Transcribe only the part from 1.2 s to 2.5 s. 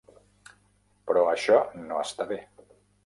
això no està bé.